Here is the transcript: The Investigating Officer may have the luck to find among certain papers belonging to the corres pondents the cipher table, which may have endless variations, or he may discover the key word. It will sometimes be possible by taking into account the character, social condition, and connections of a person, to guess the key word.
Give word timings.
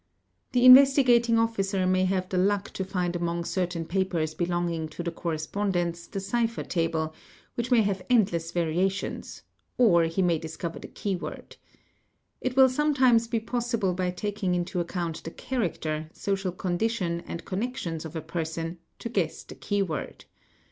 The 0.53 0.65
Investigating 0.65 1.37
Officer 1.37 1.85
may 1.85 2.05
have 2.05 2.27
the 2.27 2.37
luck 2.39 2.71
to 2.71 2.83
find 2.83 3.15
among 3.15 3.45
certain 3.45 3.85
papers 3.85 4.33
belonging 4.33 4.87
to 4.89 5.03
the 5.03 5.11
corres 5.11 5.45
pondents 5.45 6.09
the 6.09 6.19
cipher 6.19 6.63
table, 6.63 7.13
which 7.53 7.69
may 7.69 7.83
have 7.83 8.01
endless 8.09 8.49
variations, 8.51 9.43
or 9.77 10.05
he 10.05 10.23
may 10.23 10.39
discover 10.39 10.79
the 10.79 10.87
key 10.87 11.15
word. 11.15 11.55
It 12.41 12.55
will 12.57 12.67
sometimes 12.67 13.27
be 13.27 13.39
possible 13.41 13.93
by 13.93 14.09
taking 14.09 14.55
into 14.55 14.79
account 14.79 15.23
the 15.23 15.29
character, 15.29 16.09
social 16.13 16.51
condition, 16.51 17.21
and 17.27 17.45
connections 17.45 18.03
of 18.03 18.15
a 18.15 18.21
person, 18.21 18.79
to 18.97 19.07
guess 19.07 19.43
the 19.43 19.53
key 19.53 19.83
word. 19.83 20.25